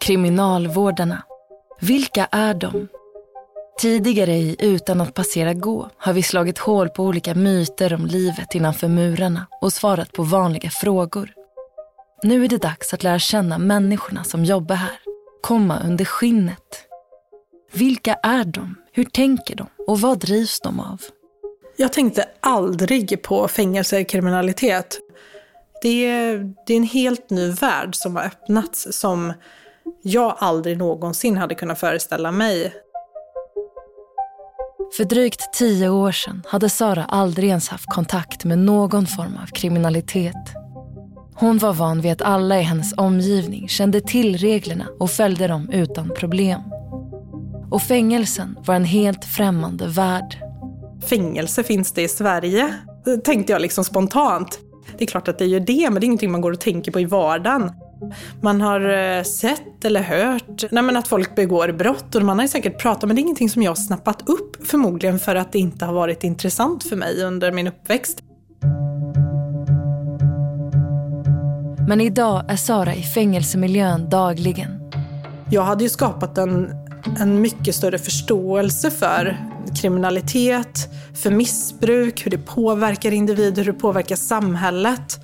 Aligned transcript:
Kriminalvårdarna. 0.00 1.22
Vilka 1.80 2.28
är 2.30 2.54
de? 2.54 2.88
Tidigare 3.80 4.32
i 4.32 4.56
Utan 4.58 5.00
att 5.00 5.14
passera 5.14 5.54
gå 5.54 5.90
har 5.96 6.12
vi 6.12 6.22
slagit 6.22 6.58
hål 6.58 6.88
på 6.88 7.04
olika 7.04 7.34
myter 7.34 7.94
om 7.94 8.06
livet 8.06 8.54
innanför 8.54 8.88
murarna 8.88 9.46
och 9.60 9.72
svarat 9.72 10.12
på 10.12 10.22
vanliga 10.22 10.70
frågor. 10.70 11.34
Nu 12.22 12.44
är 12.44 12.48
det 12.48 12.62
dags 12.62 12.94
att 12.94 13.02
lära 13.02 13.18
känna 13.18 13.58
människorna 13.58 14.24
som 14.24 14.44
jobbar 14.44 14.74
här. 14.76 14.98
Komma 15.40 15.80
under 15.86 16.04
skinnet. 16.04 16.84
Vilka 17.72 18.14
är 18.14 18.44
de? 18.44 18.74
Hur 18.92 19.04
tänker 19.04 19.56
de? 19.56 19.66
Och 19.86 20.00
vad 20.00 20.18
drivs 20.18 20.60
de 20.60 20.80
av? 20.80 21.00
Jag 21.76 21.92
tänkte 21.92 22.24
aldrig 22.40 23.22
på 23.22 23.48
fängelsekriminalitet. 23.48 24.98
Det 25.82 26.06
är, 26.06 26.52
det 26.66 26.72
är 26.72 26.76
en 26.76 26.82
helt 26.82 27.30
ny 27.30 27.50
värld 27.50 27.94
som 27.94 28.16
har 28.16 28.24
öppnats 28.24 28.88
som 28.90 29.32
jag 30.02 30.36
aldrig 30.38 30.78
någonsin 30.78 31.36
hade 31.36 31.54
kunnat 31.54 31.80
föreställa 31.80 32.32
mig. 32.32 32.72
För 34.96 35.04
drygt 35.04 35.52
tio 35.52 35.88
år 35.88 36.12
sedan 36.12 36.42
hade 36.46 36.68
Sara 36.68 37.04
aldrig 37.04 37.48
ens 37.48 37.68
haft 37.68 37.86
kontakt 37.86 38.44
med 38.44 38.58
någon 38.58 39.06
form 39.06 39.38
av 39.42 39.46
kriminalitet. 39.46 40.54
Hon 41.34 41.58
var 41.58 41.72
van 41.72 42.00
vid 42.00 42.12
att 42.12 42.22
alla 42.22 42.58
i 42.58 42.62
hennes 42.62 42.94
omgivning 42.96 43.68
kände 43.68 44.00
till 44.00 44.36
reglerna 44.36 44.86
och 45.00 45.10
följde 45.10 45.46
dem 45.46 45.70
utan 45.70 46.10
problem. 46.16 46.60
Och 47.70 47.82
fängelsen 47.82 48.58
var 48.66 48.74
en 48.74 48.84
helt 48.84 49.24
främmande 49.24 49.86
värld. 49.86 50.36
Fängelse 51.08 51.62
finns 51.62 51.92
det 51.92 52.02
i 52.02 52.08
Sverige, 52.08 52.74
tänkte 53.24 53.52
jag 53.52 53.62
liksom 53.62 53.84
spontant. 53.84 54.58
Det 54.98 55.04
är 55.04 55.06
klart 55.06 55.28
att 55.28 55.38
det 55.38 55.46
gör 55.46 55.60
det, 55.60 55.90
men 55.90 55.94
det 55.94 56.04
är 56.04 56.06
ingenting 56.06 56.32
man 56.32 56.40
går 56.40 56.52
och 56.52 56.60
tänker 56.60 56.92
på 56.92 57.00
i 57.00 57.04
vardagen. 57.04 57.70
Man 58.40 58.60
har 58.60 58.80
eh, 58.80 59.22
sett 59.22 59.84
eller 59.84 60.02
hört 60.02 60.64
nej 60.70 60.82
men 60.82 60.96
att 60.96 61.08
folk 61.08 61.34
begår 61.34 61.72
brott 61.72 62.14
och 62.14 62.22
man 62.22 62.38
har 62.38 62.46
säkert 62.46 62.80
pratat 62.80 63.02
men 63.02 63.16
det 63.16 63.20
är 63.20 63.22
ingenting 63.22 63.50
som 63.50 63.62
jag 63.62 63.70
har 63.70 63.76
snappat 63.76 64.28
upp 64.28 64.66
förmodligen 64.66 65.18
för 65.18 65.34
att 65.34 65.52
det 65.52 65.58
inte 65.58 65.84
har 65.84 65.92
varit 65.92 66.24
intressant 66.24 66.84
för 66.84 66.96
mig 66.96 67.24
under 67.24 67.52
min 67.52 67.66
uppväxt. 67.66 68.22
Men 71.88 72.00
idag 72.00 72.44
är 72.48 72.56
Sara 72.56 72.94
i 72.94 73.02
fängelsemiljön 73.02 74.10
dagligen. 74.10 74.92
Jag 75.50 75.62
hade 75.62 75.84
ju 75.84 75.90
skapat 75.90 76.38
en, 76.38 76.70
en 77.20 77.40
mycket 77.40 77.74
större 77.74 77.98
förståelse 77.98 78.90
för 78.90 79.51
kriminalitet, 79.80 80.88
för 81.14 81.30
missbruk, 81.30 82.26
hur 82.26 82.30
det 82.30 82.38
påverkar 82.38 83.12
individer, 83.12 83.64
hur 83.64 83.72
det 83.72 83.78
påverkar 83.78 84.16
samhället. 84.16 85.20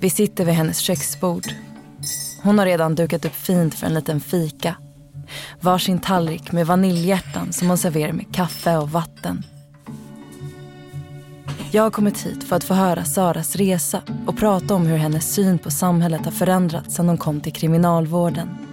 Vi 0.00 0.10
sitter 0.10 0.44
vid 0.44 0.54
hennes 0.54 0.78
köksbord. 0.78 1.44
Hon 2.42 2.58
har 2.58 2.66
redan 2.66 2.94
dukat 2.94 3.24
upp 3.24 3.34
fint 3.34 3.74
för 3.74 3.86
en 3.86 3.94
liten 3.94 4.20
fika. 4.20 4.74
Varsin 5.60 5.98
tallrik 5.98 6.52
med 6.52 6.66
vaniljhjärtan 6.66 7.52
som 7.52 7.68
hon 7.68 7.78
serverar 7.78 8.12
med 8.12 8.34
kaffe 8.34 8.76
och 8.76 8.90
vatten. 8.90 9.42
Jag 11.70 11.82
har 11.82 11.90
kommit 11.90 12.26
hit 12.26 12.44
för 12.44 12.56
att 12.56 12.64
få 12.64 12.74
höra 12.74 13.04
Saras 13.04 13.56
resa 13.56 14.02
och 14.26 14.38
prata 14.38 14.74
om 14.74 14.86
hur 14.86 14.96
hennes 14.96 15.34
syn 15.34 15.58
på 15.58 15.70
samhället 15.70 16.24
har 16.24 16.32
förändrats 16.32 16.94
sedan 16.94 17.08
hon 17.08 17.18
kom 17.18 17.40
till 17.40 17.52
kriminalvården. 17.52 18.67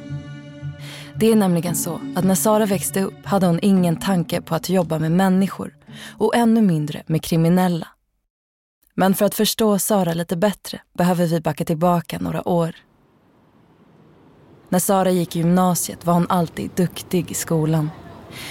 Det 1.19 1.31
är 1.31 1.35
nämligen 1.35 1.75
så 1.75 1.99
att 2.15 2.25
när 2.25 2.35
Sara 2.35 2.65
växte 2.65 3.01
upp 3.01 3.25
hade 3.25 3.45
hon 3.45 3.59
ingen 3.61 3.95
tanke 3.95 4.41
på 4.41 4.55
att 4.55 4.69
jobba 4.69 4.99
med 4.99 5.11
människor 5.11 5.75
och 6.17 6.35
ännu 6.35 6.61
mindre 6.61 7.03
med 7.07 7.23
kriminella. 7.23 7.87
Men 8.93 9.13
för 9.13 9.25
att 9.25 9.35
förstå 9.35 9.79
Sara 9.79 10.13
lite 10.13 10.37
bättre 10.37 10.81
behöver 10.93 11.27
vi 11.27 11.41
backa 11.41 11.65
tillbaka 11.65 12.19
några 12.19 12.47
år. 12.47 12.75
När 14.69 14.79
Sara 14.79 15.11
gick 15.11 15.35
i 15.35 15.39
gymnasiet 15.39 16.05
var 16.05 16.13
hon 16.13 16.29
alltid 16.29 16.69
duktig 16.75 17.31
i 17.31 17.33
skolan. 17.33 17.91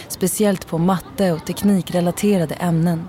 Speciellt 0.09 0.67
på 0.67 0.79
matte 0.79 1.33
och 1.33 1.47
teknikrelaterade 1.47 2.55
ämnen. 2.55 3.09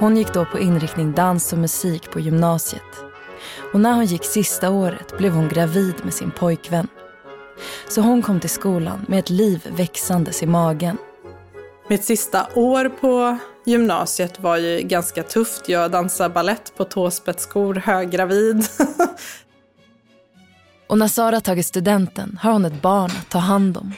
Hon 0.00 0.16
gick 0.16 0.34
då 0.34 0.44
på 0.44 0.58
inriktning 0.58 1.12
dans 1.12 1.52
och 1.52 1.58
musik 1.58 2.10
på 2.10 2.20
gymnasiet. 2.20 3.09
Och 3.72 3.80
när 3.80 3.92
hon 3.92 4.04
gick 4.04 4.24
sista 4.24 4.70
året 4.70 5.18
blev 5.18 5.32
hon 5.32 5.48
gravid 5.48 5.94
med 6.02 6.14
sin 6.14 6.30
pojkvän. 6.30 6.88
Så 7.88 8.00
hon 8.00 8.22
kom 8.22 8.40
till 8.40 8.50
skolan 8.50 9.04
med 9.08 9.18
ett 9.18 9.30
liv 9.30 9.66
växandes 9.76 10.42
i 10.42 10.46
magen. 10.46 10.98
Mitt 11.88 12.04
sista 12.04 12.46
år 12.54 12.88
på 12.88 13.38
gymnasiet 13.64 14.40
var 14.40 14.56
ju 14.56 14.80
ganska 14.80 15.22
tufft. 15.22 15.68
Jag 15.68 15.90
dansade 15.90 16.34
ballett 16.34 16.72
på 16.76 16.84
tåspetsskor, 16.84 17.74
höggravid. 17.74 18.66
och 20.86 20.98
när 20.98 21.08
Sara 21.08 21.40
tagit 21.40 21.66
studenten 21.66 22.38
har 22.42 22.52
hon 22.52 22.64
ett 22.64 22.82
barn 22.82 23.10
att 23.20 23.30
ta 23.30 23.38
hand 23.38 23.76
om. 23.76 23.92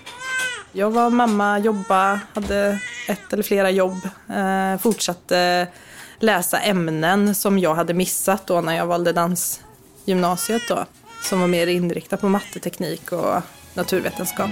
Jag 0.73 0.91
var 0.91 1.11
mamma, 1.11 1.59
jobbade, 1.59 2.21
hade 2.35 2.79
ett 3.09 3.33
eller 3.33 3.43
flera 3.43 3.71
jobb. 3.71 4.09
Eh, 4.29 4.81
fortsatte 4.81 5.67
läsa 6.23 6.61
ämnen 6.61 7.35
som 7.35 7.59
jag 7.59 7.75
hade 7.75 7.95
missat 7.95 8.47
då 8.47 8.61
när 8.61 8.77
jag 8.77 8.87
valde 8.87 9.13
dansgymnasiet 9.13 10.63
då. 10.69 10.87
Som 11.23 11.41
var 11.41 11.47
mer 11.47 11.67
inriktat 11.67 12.21
på 12.21 12.29
matteteknik 12.29 13.13
och 13.13 13.43
naturvetenskap. 13.75 14.51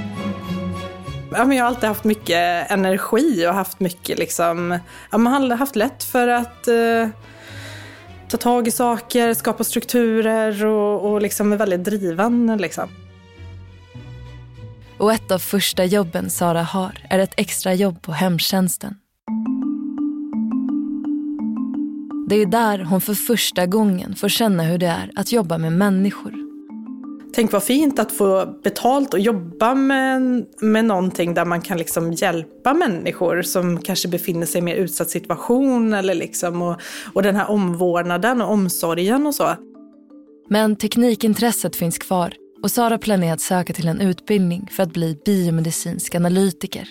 Ja, 1.33 1.45
men 1.45 1.57
jag 1.57 1.65
har 1.65 1.69
alltid 1.69 1.89
haft 1.89 2.05
mycket 2.05 2.71
energi 2.71 3.47
och 3.47 3.55
haft 3.55 3.81
mycket 3.81 4.19
liksom, 4.19 4.79
ja, 5.11 5.19
man 5.19 5.51
har 5.51 5.57
haft 5.57 5.77
lätt 5.77 6.05
för 6.05 6.29
att 6.29 6.69
eh, 6.69 7.09
ta 8.29 8.37
tag 8.37 8.69
i 8.69 8.71
saker, 8.71 9.35
skapa 9.35 9.65
strukturer 9.65 10.67
och, 10.67 11.11
och 11.11 11.23
liksom 11.23 11.53
är 11.53 11.57
väldigt 11.57 11.85
driven. 11.85 12.57
Liksom. 12.61 12.89
Och 14.99 15.13
ett 15.13 15.31
av 15.31 15.39
första 15.39 15.85
jobben 15.85 16.31
Sara 16.31 16.63
har 16.63 17.07
är 17.11 17.19
ett 17.19 17.35
extra 17.37 17.75
jobb 17.75 18.03
på 18.03 18.13
hemtjänsten. 18.13 18.95
Det 22.31 22.37
är 22.37 22.47
där 22.47 22.79
hon 22.79 23.01
för 23.01 23.15
första 23.15 23.67
gången 23.67 24.15
får 24.15 24.29
känna 24.29 24.63
hur 24.63 24.79
det 24.79 24.87
är 24.87 25.11
att 25.15 25.33
jobba 25.33 25.59
med 25.59 25.73
människor. 25.73 26.35
Tänk 27.35 27.53
vad 27.53 27.63
fint 27.63 27.99
att 27.99 28.13
få 28.13 28.47
betalt 28.63 29.15
och 29.15 29.21
jobba 29.21 29.75
med, 29.75 30.47
med 30.61 30.85
någonting 30.85 31.35
där 31.35 31.45
man 31.45 31.61
kan 31.61 31.79
liksom 31.79 32.13
hjälpa 32.13 32.75
människor 32.75 33.43
som 33.43 33.79
kanske 33.79 34.09
befinner 34.09 34.47
sig 34.47 34.55
i 34.55 34.59
en 34.59 34.65
mer 34.65 34.75
utsatt 34.75 35.11
situation 35.11 35.95
eller 35.95 36.15
liksom 36.15 36.63
och, 36.63 36.81
och 37.13 37.23
den 37.23 37.37
här 37.37 37.51
omvårdnaden 37.51 38.43
och 38.43 38.53
omsorgen 38.53 39.27
och 39.27 39.35
så. 39.35 39.55
Men 40.49 40.77
teknikintresset 40.77 41.77
finns 41.77 41.99
kvar 41.99 42.35
och 42.63 42.71
Sara 42.71 42.99
planerar 42.99 43.35
att 43.35 43.41
söka 43.41 43.73
till 43.73 43.89
en 43.89 44.01
utbildning 44.01 44.69
för 44.73 44.83
att 44.83 44.93
bli 44.93 45.19
biomedicinsk 45.25 46.15
analytiker. 46.15 46.89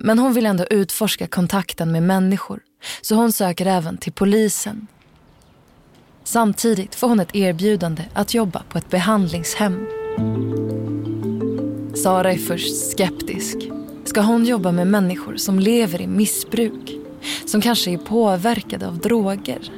Men 0.00 0.18
hon 0.18 0.32
vill 0.32 0.46
ändå 0.46 0.64
utforska 0.70 1.26
kontakten 1.26 1.92
med 1.92 2.02
människor 2.02 2.60
så 3.00 3.14
hon 3.14 3.32
söker 3.32 3.66
även 3.66 3.98
till 3.98 4.12
polisen. 4.12 4.86
Samtidigt 6.24 6.94
får 6.94 7.08
hon 7.08 7.20
ett 7.20 7.34
erbjudande 7.34 8.02
att 8.12 8.34
jobba 8.34 8.62
på 8.68 8.78
ett 8.78 8.90
behandlingshem. 8.90 9.86
Sara 11.94 12.32
är 12.32 12.38
först 12.38 12.90
skeptisk. 12.90 13.56
Ska 14.04 14.20
hon 14.20 14.44
jobba 14.44 14.72
med 14.72 14.86
människor 14.86 15.36
som 15.36 15.58
lever 15.58 16.00
i 16.00 16.06
missbruk? 16.06 16.98
Som 17.46 17.60
kanske 17.60 17.90
är 17.90 17.98
påverkade 17.98 18.86
av 18.86 18.98
droger? 18.98 19.72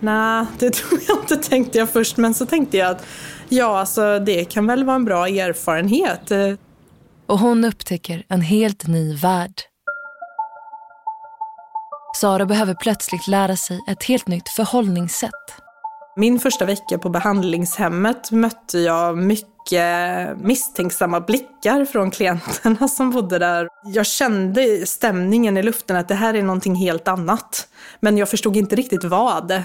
Nej, 0.00 0.46
det 0.58 0.70
tror 0.70 1.00
jag 1.08 1.18
inte 1.18 1.36
tänkte 1.36 1.78
jag 1.78 1.90
först. 1.90 2.16
Men 2.16 2.34
så 2.34 2.46
tänkte 2.46 2.76
jag 2.76 2.90
att 2.90 3.06
ja, 3.48 3.80
alltså, 3.80 4.18
det 4.18 4.44
kan 4.44 4.66
väl 4.66 4.84
vara 4.84 4.96
en 4.96 5.04
bra 5.04 5.28
erfarenhet. 5.28 6.30
Och 7.26 7.38
hon 7.38 7.64
upptäcker 7.64 8.24
en 8.28 8.40
helt 8.40 8.86
ny 8.86 9.16
värld. 9.16 9.62
Sara 12.16 12.46
behöver 12.46 12.74
plötsligt 12.74 13.26
lära 13.28 13.56
sig 13.56 13.80
ett 13.88 14.04
helt 14.04 14.28
nytt 14.28 14.48
förhållningssätt. 14.48 15.32
Min 16.16 16.38
första 16.38 16.64
vecka 16.64 16.98
på 16.98 17.08
behandlingshemmet 17.08 18.30
mötte 18.30 18.78
jag 18.78 19.18
mycket 19.18 20.36
misstänksamma 20.36 21.20
blickar 21.20 21.84
från 21.84 22.10
klienterna 22.10 22.88
som 22.88 23.10
bodde 23.10 23.38
där. 23.38 23.68
Jag 23.84 24.06
kände 24.06 24.86
stämningen 24.86 25.56
i 25.56 25.62
luften 25.62 25.96
att 25.96 26.08
det 26.08 26.14
här 26.14 26.34
är 26.34 26.42
någonting 26.42 26.74
helt 26.74 27.08
annat. 27.08 27.68
Men 28.00 28.18
jag 28.18 28.28
förstod 28.28 28.56
inte 28.56 28.76
riktigt 28.76 29.04
vad. 29.04 29.62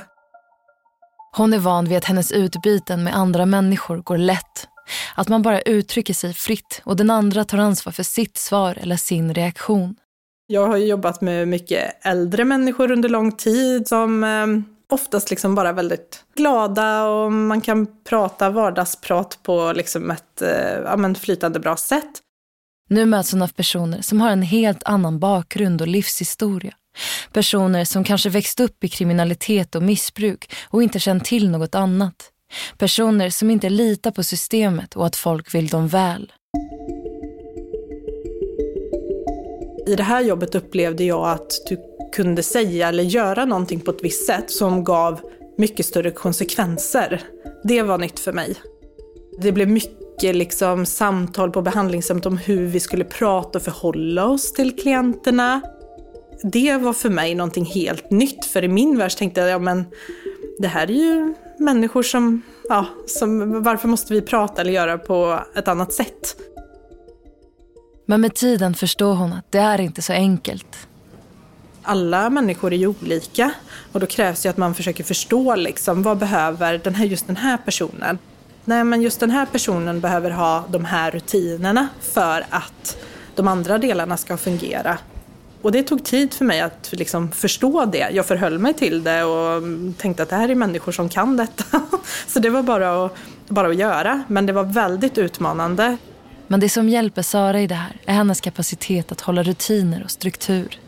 Hon 1.35 1.53
är 1.53 1.59
van 1.59 1.85
vid 1.85 1.97
att 1.97 2.05
hennes 2.05 2.31
utbyten 2.31 3.03
med 3.03 3.15
andra 3.15 3.45
människor 3.45 3.97
går 3.97 4.17
lätt. 4.17 4.67
Att 5.15 5.27
man 5.27 5.41
bara 5.41 5.61
uttrycker 5.61 6.13
sig 6.13 6.33
fritt 6.33 6.81
och 6.85 6.95
den 6.95 7.09
andra 7.09 7.45
tar 7.45 7.57
ansvar 7.57 7.93
för 7.93 8.03
sitt 8.03 8.37
svar 8.37 8.77
eller 8.81 8.97
sin 8.97 9.33
reaktion. 9.33 9.95
Jag 10.47 10.67
har 10.67 10.77
jobbat 10.77 11.21
med 11.21 11.47
mycket 11.47 12.05
äldre 12.05 12.45
människor 12.45 12.91
under 12.91 13.09
lång 13.09 13.31
tid 13.31 13.87
som 13.87 14.23
eh, 14.23 14.47
oftast 14.93 15.29
liksom 15.29 15.55
bara 15.55 15.73
väldigt 15.73 16.23
glada 16.35 17.05
och 17.05 17.31
man 17.31 17.61
kan 17.61 17.87
prata 18.03 18.49
vardagsprat 18.49 19.39
på 19.43 19.73
liksom 19.75 20.11
ett 20.11 20.41
eh, 20.41 20.79
ja, 20.85 20.97
men 20.97 21.15
flytande 21.15 21.59
bra 21.59 21.77
sätt. 21.77 22.19
Nu 22.89 23.05
möts 23.05 23.31
hon 23.31 23.41
av 23.41 23.47
personer 23.47 24.01
som 24.01 24.21
har 24.21 24.29
en 24.29 24.41
helt 24.41 24.83
annan 24.83 25.19
bakgrund 25.19 25.81
och 25.81 25.87
livshistoria 25.87 26.73
Personer 27.31 27.85
som 27.85 28.03
kanske 28.03 28.29
växt 28.29 28.59
upp 28.59 28.83
i 28.83 28.87
kriminalitet 28.87 29.75
och 29.75 29.83
missbruk 29.83 30.51
och 30.63 30.83
inte 30.83 30.99
känt 30.99 31.25
till 31.25 31.49
något 31.49 31.75
annat. 31.75 32.29
Personer 32.77 33.29
som 33.29 33.49
inte 33.49 33.69
litar 33.69 34.11
på 34.11 34.23
systemet 34.23 34.95
och 34.95 35.05
att 35.05 35.15
folk 35.15 35.55
vill 35.55 35.67
dem 35.67 35.87
väl. 35.87 36.31
I 39.87 39.95
det 39.95 40.03
här 40.03 40.21
jobbet 40.21 40.55
upplevde 40.55 41.03
jag 41.03 41.29
att 41.29 41.51
du 41.69 41.77
kunde 42.13 42.43
säga 42.43 42.87
eller 42.87 43.03
göra 43.03 43.45
någonting 43.45 43.79
på 43.79 43.91
ett 43.91 44.03
visst 44.03 44.25
sätt 44.25 44.51
som 44.51 44.83
gav 44.83 45.19
mycket 45.57 45.85
större 45.85 46.11
konsekvenser. 46.11 47.21
Det 47.63 47.81
var 47.81 47.97
nytt 47.97 48.19
för 48.19 48.33
mig. 48.33 48.55
Det 49.41 49.51
blev 49.51 49.67
mycket 49.69 50.35
liksom 50.35 50.85
samtal 50.85 51.51
på 51.51 51.61
behandlingshemmet 51.61 52.25
om 52.25 52.37
hur 52.37 52.65
vi 52.65 52.79
skulle 52.79 53.03
prata 53.03 53.59
och 53.59 53.63
förhålla 53.63 54.25
oss 54.25 54.53
till 54.53 54.75
klienterna. 54.75 55.61
Det 56.43 56.77
var 56.77 56.93
för 56.93 57.09
mig 57.09 57.35
någonting 57.35 57.65
helt 57.65 58.11
nytt, 58.11 58.45
för 58.45 58.63
i 58.63 58.67
min 58.67 58.97
värld 58.97 59.17
tänkte 59.17 59.41
jag, 59.41 59.49
ja 59.49 59.59
men 59.59 59.85
det 60.59 60.67
här 60.67 60.91
är 60.91 60.95
ju 60.95 61.33
människor 61.59 62.03
som, 62.03 62.41
ja, 62.69 62.85
som, 63.05 63.63
varför 63.63 63.87
måste 63.87 64.13
vi 64.13 64.21
prata 64.21 64.61
eller 64.61 64.71
göra 64.71 64.97
på 64.97 65.39
ett 65.55 65.67
annat 65.67 65.93
sätt? 65.93 66.35
Men 68.05 68.21
med 68.21 68.35
tiden 68.35 68.73
förstår 68.73 69.15
hon 69.15 69.33
att 69.33 69.51
det 69.51 69.59
är 69.59 69.81
inte 69.81 70.01
så 70.01 70.13
enkelt. 70.13 70.87
Alla 71.83 72.29
människor 72.29 72.73
är 72.73 72.77
ju 72.77 72.87
olika 72.87 73.51
och 73.91 73.99
då 73.99 74.05
krävs 74.05 74.41
det 74.41 74.49
att 74.49 74.57
man 74.57 74.75
försöker 74.75 75.03
förstå 75.03 75.55
liksom, 75.55 76.03
vad 76.03 76.17
behöver 76.17 76.77
den 76.77 76.95
här, 76.95 77.05
just 77.05 77.27
den 77.27 77.35
här 77.35 77.57
personen? 77.57 78.17
Nej, 78.65 78.83
men 78.83 79.01
just 79.01 79.19
den 79.19 79.31
här 79.31 79.45
personen 79.45 79.99
behöver 79.99 80.31
ha 80.31 80.63
de 80.69 80.85
här 80.85 81.11
rutinerna 81.11 81.87
för 82.01 82.45
att 82.49 82.97
de 83.35 83.47
andra 83.47 83.77
delarna 83.77 84.17
ska 84.17 84.37
fungera. 84.37 84.97
Och 85.61 85.71
det 85.71 85.83
tog 85.83 86.03
tid 86.03 86.33
för 86.33 86.45
mig 86.45 86.61
att 86.61 86.89
liksom 86.91 87.31
förstå 87.31 87.85
det. 87.85 88.09
Jag 88.11 88.25
förhöll 88.25 88.59
mig 88.59 88.73
till 88.73 89.03
det 89.03 89.23
och 89.23 89.63
tänkte 89.97 90.23
att 90.23 90.29
det 90.29 90.35
här 90.35 90.49
är 90.49 90.55
människor 90.55 90.91
som 90.91 91.09
kan 91.09 91.37
detta. 91.37 91.81
Så 92.27 92.39
det 92.39 92.49
var 92.49 92.63
bara 92.63 93.05
att, 93.05 93.15
bara 93.47 93.67
att 93.67 93.75
göra. 93.75 94.23
Men 94.27 94.45
det 94.45 94.53
var 94.53 94.63
väldigt 94.63 95.17
utmanande. 95.17 95.97
Men 96.53 96.59
det 96.59 96.69
som 96.69 96.89
hjälper 96.89 97.21
Sara 97.21 97.61
i 97.61 97.67
det 97.67 97.75
här 97.75 97.97
är 98.05 98.13
hennes 98.13 98.41
kapacitet 98.41 99.11
att 99.11 99.21
hålla 99.21 99.43
rutiner 99.43 100.03
och 100.03 100.11
struktur. 100.11 100.79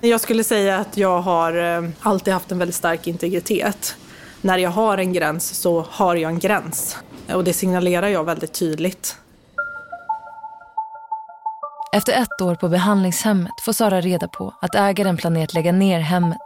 Jag 0.00 0.20
skulle 0.20 0.44
säga 0.44 0.78
att 0.78 0.96
jag 0.96 1.20
har 1.20 1.76
eh, 1.76 1.90
alltid 2.00 2.32
haft 2.32 2.52
en 2.52 2.58
väldigt 2.58 2.74
stark 2.74 3.06
integritet. 3.06 3.96
När 4.40 4.58
jag 4.58 4.70
har 4.70 4.98
en 4.98 5.12
gräns 5.12 5.54
så 5.60 5.86
har 5.90 6.16
jag 6.16 6.30
en 6.30 6.38
gräns. 6.38 6.96
Och 7.32 7.44
det 7.44 7.52
signalerar 7.52 8.08
jag 8.08 8.24
väldigt 8.24 8.52
tydligt. 8.52 9.16
Efter 11.96 12.12
ett 12.12 12.40
år 12.42 12.54
på 12.54 12.68
behandlingshemmet 12.68 13.60
får 13.64 13.72
Sara 13.72 14.00
reda 14.00 14.28
på 14.28 14.54
att 14.60 14.74
ägaren 14.74 15.16
planerar 15.16 15.44
att 15.44 15.54
lägga 15.54 15.72
ner 15.72 16.00
hemmet. 16.00 16.38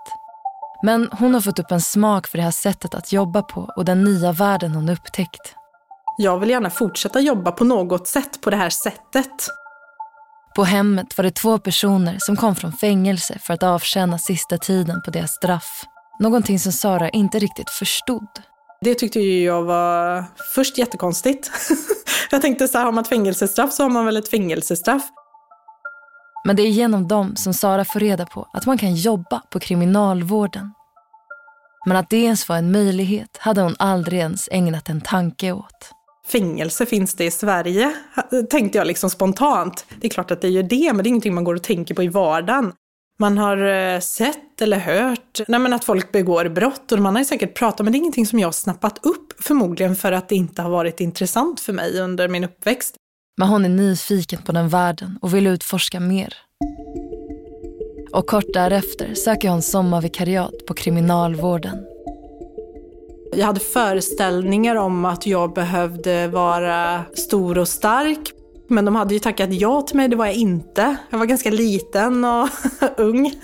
Men 0.83 1.09
hon 1.13 1.35
har 1.35 1.41
fått 1.41 1.59
upp 1.59 1.71
en 1.71 1.81
smak 1.81 2.27
för 2.27 2.39
det 2.39 2.45
här 2.45 2.51
sättet 2.51 2.95
att 2.95 3.13
jobba 3.13 3.43
på 3.43 3.71
och 3.77 3.85
den 3.85 4.05
nya 4.05 4.33
världen 4.33 4.73
hon 4.73 4.89
upptäckt. 4.89 5.57
Jag 6.19 6.39
vill 6.39 6.51
gärna 6.51 6.71
fortsätta 6.71 7.21
jobba 7.21 7.53
på 7.53 7.65
något 7.65 8.09
sätt 8.09 8.41
på 8.41 8.51
det 8.51 8.57
här 8.57 8.71
sättet. 8.71 9.49
På 10.57 10.65
hemmet 10.65 11.19
var 11.19 11.23
det 11.23 11.31
två 11.31 11.59
personer 11.59 12.17
som 12.19 12.37
kom 12.37 12.55
från 12.55 12.73
fängelse 12.73 13.39
för 13.43 13.55
att 13.55 13.63
avtjäna 13.63 14.19
sista 14.19 14.59
tiden 14.59 15.03
på 15.03 15.11
deras 15.11 15.31
straff. 15.31 15.85
Någonting 16.21 16.59
som 16.59 16.73
Sara 16.73 17.09
inte 17.09 17.39
riktigt 17.39 17.71
förstod. 17.71 18.29
Det 18.81 18.95
tyckte 18.95 19.21
jag 19.21 19.63
var 19.63 20.25
först 20.55 20.79
jättekonstigt. 20.79 21.51
jag 22.31 22.43
tänkte 22.43 22.69
så 22.69 22.79
här, 22.79 22.85
har 22.85 22.93
man 22.93 23.03
ett 23.03 23.09
fängelsestraff 23.09 23.73
så 23.73 23.83
har 23.83 23.91
man 23.91 24.07
väl 24.07 24.17
ett 24.17 24.29
fängelsestraff. 24.29 25.03
Men 26.45 26.57
det 26.57 26.63
är 26.63 26.71
genom 26.71 27.09
dem 27.09 27.37
som 27.37 27.55
Sara 27.55 27.85
får 27.85 28.01
reda 28.01 28.27
på 28.27 28.49
att 28.53 28.67
man 28.67 28.79
kan 28.79 28.95
jobba 28.95 29.43
på 29.51 29.61
kriminalvården. 29.61 30.73
Men 31.87 31.97
att 31.97 32.11
det 32.11 32.17
ens 32.17 32.49
var 32.49 32.57
en 32.57 32.73
möjlighet 32.73 33.37
hade 33.41 33.61
hon 33.61 33.77
aldrig 33.79 34.21
ens 34.21 34.49
ägnat 34.53 34.89
en 34.89 35.01
tanke 35.01 35.53
åt. 35.53 35.93
Fängelse 36.29 36.87
finns 36.87 37.15
det 37.15 37.25
i 37.25 37.31
Sverige, 37.31 37.93
tänkte 38.51 38.79
jag 38.79 38.87
liksom 38.87 39.11
spontant. 39.11 39.87
Det 40.01 40.07
är 40.07 40.11
klart 40.11 40.31
att 40.31 40.41
det 40.41 40.49
gör 40.49 40.63
det, 40.63 40.93
men 40.93 40.97
det 40.97 41.07
är 41.07 41.09
ingenting 41.09 41.35
man 41.35 41.45
går 41.45 41.55
och 41.55 41.63
tänker 41.63 41.95
på 41.95 42.03
i 42.03 42.09
vardagen. 42.09 42.73
Man 43.19 43.39
har 43.39 43.57
eh, 43.57 44.01
sett 44.01 44.61
eller 44.61 44.79
hört 44.79 45.41
nej 45.49 45.61
men 45.61 45.73
att 45.73 45.85
folk 45.85 46.13
begår 46.13 46.49
brott 46.49 46.93
och 46.93 46.99
man 46.99 47.17
har 47.17 47.25
säkert 47.25 47.55
pratat, 47.55 47.85
men 47.85 47.93
det 47.93 47.97
är 47.97 48.01
ingenting 48.01 48.27
som 48.27 48.39
jag 48.39 48.47
har 48.47 48.53
snappat 48.53 49.07
upp, 49.07 49.33
förmodligen 49.43 49.97
för 49.97 50.13
att 50.13 50.29
det 50.29 50.35
inte 50.35 50.63
har 50.63 50.71
varit 50.71 51.01
intressant 51.01 51.61
för 51.61 51.73
mig 51.73 52.01
under 52.01 52.29
min 52.29 52.45
uppväxt. 52.45 52.97
Men 53.39 53.49
hon 53.49 53.65
är 53.65 53.69
nyfiken 53.69 54.43
på 54.43 54.53
den 54.53 54.69
världen 54.69 55.19
och 55.23 55.35
vill 55.35 55.47
utforska 55.47 56.01
mer. 56.01 56.35
Och 58.13 58.27
kort 58.27 58.53
därefter 58.53 59.15
söker 59.15 59.49
hon 59.49 59.63
sommarvikariat 59.63 60.67
på 60.67 60.75
kriminalvården. 60.75 61.96
Jag 63.37 63.47
hade 63.47 63.61
föreställningar 63.61 64.77
om 64.77 65.05
att 65.05 65.27
jag 65.27 65.53
behövde 65.53 66.29
vara 66.29 67.05
stor 67.15 67.59
och 67.59 67.69
stark. 67.69 68.33
Men 68.69 68.85
de 68.85 68.97
hade 68.97 69.15
ju 69.15 69.21
tackat 69.21 69.53
ja 69.53 69.83
till 69.83 69.97
mig, 69.97 70.09
det 70.09 70.17
var 70.17 70.27
jag 70.27 70.35
inte. 70.35 70.97
Jag 71.11 71.19
var 71.19 71.27
ganska 71.27 71.51
liten 71.51 72.25
och 72.25 72.49
ung. 72.97 73.41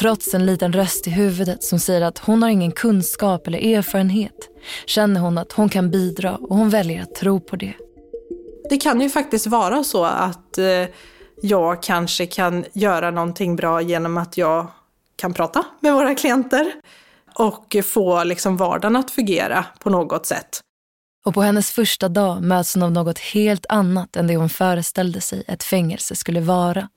Trots 0.00 0.34
en 0.34 0.46
liten 0.46 0.72
röst 0.72 1.06
i 1.06 1.10
huvudet 1.10 1.64
som 1.64 1.78
säger 1.78 2.02
att 2.02 2.18
hon 2.18 2.42
har 2.42 2.50
ingen 2.50 2.72
kunskap 2.72 3.46
eller 3.46 3.58
erfarenhet 3.58 4.48
känner 4.86 5.20
hon 5.20 5.38
att 5.38 5.52
hon 5.52 5.68
kan 5.68 5.90
bidra 5.90 6.36
och 6.36 6.56
hon 6.56 6.70
väljer 6.70 7.02
att 7.02 7.14
tro 7.14 7.40
på 7.40 7.56
det. 7.56 7.74
Det 8.70 8.76
kan 8.76 9.00
ju 9.00 9.10
faktiskt 9.10 9.46
vara 9.46 9.84
så 9.84 10.04
att 10.04 10.58
eh, 10.58 10.84
jag 11.42 11.82
kanske 11.82 12.26
kan 12.26 12.64
göra 12.72 13.10
någonting 13.10 13.56
bra 13.56 13.80
genom 13.80 14.16
att 14.16 14.36
jag 14.36 14.66
kan 15.16 15.34
prata 15.34 15.64
med 15.80 15.94
våra 15.94 16.14
klienter 16.14 16.72
och 17.38 17.76
få 17.84 18.24
liksom 18.24 18.56
vardagen 18.56 18.96
att 18.96 19.10
fungera 19.10 19.64
på 19.78 19.90
något 19.90 20.26
sätt. 20.26 20.60
Och 21.24 21.34
på 21.34 21.42
hennes 21.42 21.70
första 21.70 22.08
dag 22.08 22.42
möts 22.42 22.74
hon 22.74 22.82
av 22.82 22.92
något 22.92 23.18
helt 23.18 23.66
annat 23.68 24.16
än 24.16 24.26
det 24.26 24.36
hon 24.36 24.48
föreställde 24.48 25.20
sig 25.20 25.44
ett 25.48 25.62
fängelse 25.62 26.16
skulle 26.16 26.40
vara. 26.40 26.88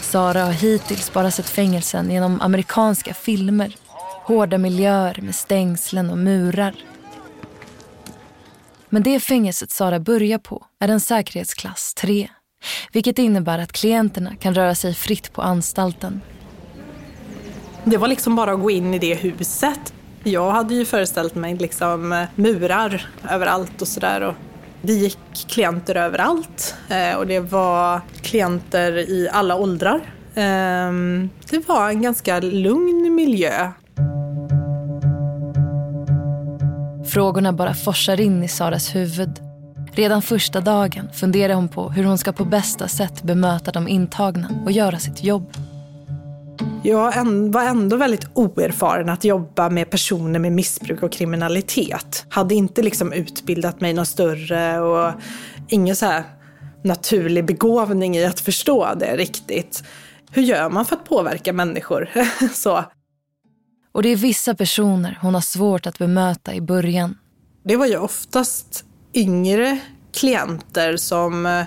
Sara 0.00 0.44
har 0.44 0.52
hittills 0.52 1.12
bara 1.12 1.30
sett 1.30 1.48
fängelsen 1.48 2.10
genom 2.10 2.40
amerikanska 2.40 3.14
filmer. 3.14 3.76
Hårda 4.24 4.58
miljöer 4.58 5.20
med 5.22 5.34
stängslen 5.34 6.10
och 6.10 6.18
murar. 6.18 6.74
Men 8.88 9.02
det 9.02 9.20
fängelset 9.20 9.70
Sara 9.70 10.00
börjar 10.00 10.38
på 10.38 10.66
är 10.80 10.88
en 10.88 11.00
säkerhetsklass 11.00 11.94
3. 11.94 12.28
Vilket 12.92 13.18
innebär 13.18 13.58
att 13.58 13.72
klienterna 13.72 14.36
kan 14.36 14.54
röra 14.54 14.74
sig 14.74 14.94
fritt 14.94 15.32
på 15.32 15.42
anstalten. 15.42 16.20
Det 17.84 17.96
var 17.96 18.08
liksom 18.08 18.36
bara 18.36 18.52
att 18.52 18.60
gå 18.60 18.70
in 18.70 18.94
i 18.94 18.98
det 18.98 19.14
huset. 19.14 19.94
Jag 20.22 20.50
hade 20.50 20.74
ju 20.74 20.84
föreställt 20.84 21.34
mig 21.34 21.56
liksom 21.56 22.12
eh, 22.12 22.24
murar 22.34 23.06
överallt 23.30 23.82
och 23.82 23.88
sådär. 23.88 24.34
Det 24.82 24.92
gick 24.92 25.18
klienter 25.48 25.94
överallt 25.94 26.74
eh, 26.88 27.16
och 27.16 27.26
det 27.26 27.40
var 27.40 28.00
klienter 28.22 28.98
i 28.98 29.28
alla 29.32 29.56
åldrar. 29.56 30.00
Ehm, 30.34 31.30
det 31.50 31.68
var 31.68 31.88
en 31.88 32.02
ganska 32.02 32.40
lugn 32.40 33.14
miljö. 33.14 33.70
Frågorna 37.06 37.52
bara 37.52 37.74
forsar 37.74 38.20
in 38.20 38.42
i 38.42 38.48
Saras 38.48 38.94
huvud. 38.94 39.40
Redan 39.92 40.22
första 40.22 40.60
dagen 40.60 41.08
funderar 41.12 41.54
hon 41.54 41.68
på 41.68 41.90
hur 41.90 42.04
hon 42.04 42.18
ska 42.18 42.32
på 42.32 42.44
bästa 42.44 42.88
sätt 42.88 43.22
bemöta 43.22 43.72
de 43.72 43.88
intagna 43.88 44.50
och 44.64 44.72
göra 44.72 44.98
sitt 44.98 45.24
jobb. 45.24 45.52
Jag 46.86 47.12
var 47.52 47.62
ändå 47.62 47.96
väldigt 47.96 48.26
oerfaren 48.34 49.08
att 49.08 49.24
jobba 49.24 49.70
med 49.70 49.90
personer 49.90 50.38
med 50.38 50.52
missbruk 50.52 51.02
och 51.02 51.12
kriminalitet. 51.12 52.26
Hade 52.28 52.54
inte 52.54 52.82
liksom 52.82 53.12
utbildat 53.12 53.80
mig 53.80 53.92
något 53.92 54.08
större 54.08 54.80
och 54.80 55.12
ingen 55.68 55.96
så 55.96 56.22
naturlig 56.82 57.44
begåvning 57.44 58.16
i 58.16 58.24
att 58.24 58.40
förstå 58.40 58.94
det 58.94 59.16
riktigt. 59.16 59.84
Hur 60.30 60.42
gör 60.42 60.70
man 60.70 60.84
för 60.84 60.96
att 60.96 61.04
påverka 61.04 61.52
människor? 61.52 62.08
så. 62.54 62.84
Och 63.92 64.02
det 64.02 64.08
är 64.08 64.16
vissa 64.16 64.54
personer 64.54 65.18
hon 65.22 65.34
har 65.34 65.40
svårt 65.40 65.86
att 65.86 65.98
bemöta 65.98 66.54
i 66.54 66.60
början. 66.60 67.18
Det 67.64 67.76
var 67.76 67.86
ju 67.86 67.96
oftast 67.96 68.84
yngre 69.14 69.78
klienter 70.12 70.96
som 70.96 71.64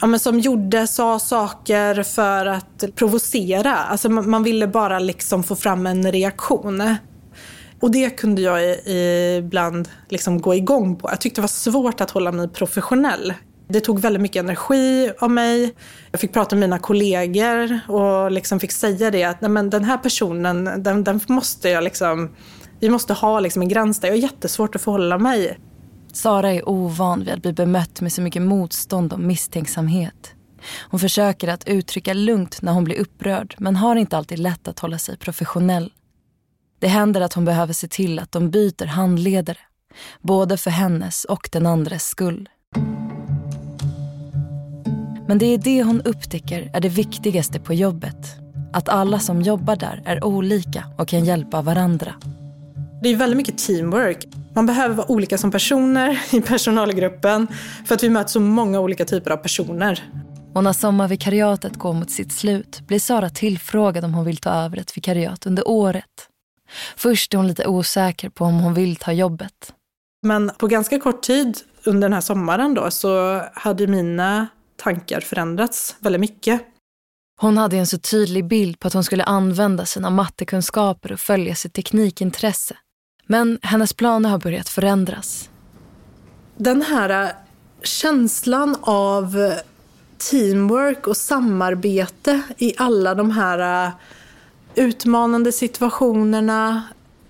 ja, 0.00 0.06
men 0.06 0.20
som 0.20 0.38
gjorde, 0.38 0.86
sa 0.86 1.18
saker 1.18 2.02
för 2.02 2.46
att 2.46 2.84
provocera. 2.94 3.74
Alltså 3.74 4.08
man, 4.08 4.30
man 4.30 4.42
ville 4.42 4.66
bara 4.66 4.98
liksom 4.98 5.42
få 5.42 5.56
fram 5.56 5.86
en 5.86 6.12
reaktion. 6.12 6.96
Och 7.80 7.90
det 7.90 8.10
kunde 8.10 8.42
jag 8.42 8.88
ibland 9.38 9.88
liksom 10.08 10.40
gå 10.40 10.54
igång 10.54 10.96
på. 10.96 11.10
Jag 11.10 11.20
tyckte 11.20 11.38
det 11.40 11.42
var 11.42 11.48
svårt 11.48 12.00
att 12.00 12.10
hålla 12.10 12.32
mig 12.32 12.48
professionell. 12.48 13.34
Det 13.68 13.80
tog 13.80 14.00
väldigt 14.00 14.22
mycket 14.22 14.42
energi 14.42 15.10
av 15.18 15.30
mig. 15.30 15.74
Jag 16.10 16.20
fick 16.20 16.32
prata 16.32 16.56
med 16.56 16.60
mina 16.60 16.78
kollegor 16.78 17.80
och 17.88 18.30
liksom 18.30 18.60
fick 18.60 18.72
säga 18.72 19.10
det 19.10 19.24
att 19.24 19.40
Nej, 19.40 19.50
men 19.50 19.70
den 19.70 19.84
här 19.84 19.98
personen, 19.98 20.82
den, 20.82 21.04
den 21.04 21.20
måste 21.28 21.68
jag 21.68 21.84
liksom, 21.84 22.30
vi 22.80 22.90
måste 22.90 23.12
ha 23.12 23.40
liksom 23.40 23.62
en 23.62 23.68
gräns 23.68 24.00
där. 24.00 24.08
Jag 24.08 24.14
har 24.14 24.20
jättesvårt 24.22 24.74
att 24.74 24.82
förhålla 24.82 25.18
mig. 25.18 25.58
Sara 26.18 26.52
är 26.52 26.68
ovan 26.68 27.24
vid 27.24 27.34
att 27.34 27.42
bli 27.42 27.52
bemött 27.52 28.00
med 28.00 28.12
så 28.12 28.22
mycket 28.22 28.42
motstånd 28.42 29.12
och 29.12 29.20
misstänksamhet. 29.20 30.34
Hon 30.90 31.00
försöker 31.00 31.48
att 31.48 31.68
uttrycka 31.68 32.14
lugnt 32.14 32.62
när 32.62 32.72
hon 32.72 32.84
blir 32.84 33.00
upprörd 33.00 33.54
men 33.58 33.76
har 33.76 33.96
inte 33.96 34.16
alltid 34.16 34.38
lätt 34.38 34.68
att 34.68 34.78
hålla 34.78 34.98
sig 34.98 35.16
professionell. 35.16 35.92
Det 36.78 36.88
händer 36.88 37.20
att 37.20 37.32
hon 37.32 37.44
behöver 37.44 37.72
se 37.72 37.88
till 37.88 38.18
att 38.18 38.32
de 38.32 38.50
byter 38.50 38.86
handledare, 38.86 39.58
både 40.20 40.56
för 40.56 40.70
hennes 40.70 41.24
och 41.24 41.48
den 41.52 41.66
andres 41.66 42.04
skull. 42.04 42.48
Men 45.28 45.38
det 45.38 45.46
är 45.46 45.58
det 45.58 45.82
hon 45.82 46.00
upptäcker 46.00 46.70
är 46.74 46.80
det 46.80 46.88
viktigaste 46.88 47.60
på 47.60 47.74
jobbet. 47.74 48.26
Att 48.72 48.88
alla 48.88 49.18
som 49.18 49.42
jobbar 49.42 49.76
där 49.76 50.02
är 50.06 50.24
olika 50.24 50.84
och 50.98 51.08
kan 51.08 51.24
hjälpa 51.24 51.62
varandra. 51.62 52.14
Det 53.02 53.08
är 53.08 53.16
väldigt 53.16 53.36
mycket 53.36 53.58
teamwork. 53.58 54.37
Man 54.58 54.66
behöver 54.66 54.94
vara 54.94 55.10
olika 55.10 55.38
som 55.38 55.50
personer 55.50 56.20
i 56.34 56.40
personalgruppen 56.40 57.46
för 57.86 57.94
att 57.94 58.02
vi 58.02 58.10
möter 58.10 58.30
så 58.30 58.40
många 58.40 58.80
olika 58.80 59.04
typer 59.04 59.30
av 59.30 59.36
personer. 59.36 60.12
Och 60.54 60.64
när 60.64 60.72
sommarvikariatet 60.72 61.76
går 61.76 61.92
mot 61.92 62.10
sitt 62.10 62.32
slut 62.32 62.80
blir 62.86 62.98
Sara 62.98 63.30
tillfrågad 63.30 64.04
om 64.04 64.14
hon 64.14 64.24
vill 64.24 64.36
ta 64.36 64.50
över 64.50 64.78
ett 64.78 64.96
vikariat 64.96 65.46
under 65.46 65.68
året. 65.68 66.28
Först 66.96 67.34
är 67.34 67.38
hon 67.38 67.48
lite 67.48 67.66
osäker 67.66 68.28
på 68.28 68.44
om 68.44 68.60
hon 68.60 68.74
vill 68.74 68.96
ta 68.96 69.12
jobbet. 69.12 69.74
Men 70.22 70.50
på 70.58 70.66
ganska 70.66 71.00
kort 71.00 71.22
tid 71.22 71.58
under 71.84 72.08
den 72.08 72.12
här 72.12 72.20
sommaren 72.20 72.74
då 72.74 72.90
så 72.90 73.42
hade 73.54 73.86
mina 73.86 74.46
tankar 74.76 75.20
förändrats 75.20 75.96
väldigt 75.98 76.20
mycket. 76.20 76.60
Hon 77.40 77.58
hade 77.58 77.76
en 77.76 77.86
så 77.86 77.98
tydlig 77.98 78.48
bild 78.48 78.78
på 78.78 78.88
att 78.88 78.94
hon 78.94 79.04
skulle 79.04 79.24
använda 79.24 79.86
sina 79.86 80.10
mattekunskaper 80.10 81.12
och 81.12 81.20
följa 81.20 81.54
sitt 81.54 81.74
teknikintresse. 81.74 82.76
Men 83.30 83.58
hennes 83.62 83.92
planer 83.92 84.30
har 84.30 84.38
börjat 84.38 84.68
förändras. 84.68 85.50
Den 86.56 86.82
här 86.82 87.24
eh, 87.24 87.30
känslan 87.82 88.76
av 88.80 89.38
eh, 89.38 89.52
teamwork 90.30 91.06
och 91.06 91.16
samarbete 91.16 92.42
i 92.58 92.74
alla 92.76 93.14
de 93.14 93.30
här 93.30 93.86
eh, 93.86 93.92
utmanande 94.74 95.52
situationerna, 95.52 96.82